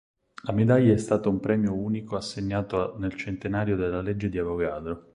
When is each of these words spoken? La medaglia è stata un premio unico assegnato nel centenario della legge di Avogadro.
La 0.45 0.51
medaglia 0.53 0.93
è 0.93 0.97
stata 0.97 1.29
un 1.29 1.39
premio 1.39 1.75
unico 1.75 2.15
assegnato 2.15 2.97
nel 2.97 3.13
centenario 3.13 3.75
della 3.75 4.01
legge 4.01 4.29
di 4.29 4.39
Avogadro. 4.39 5.09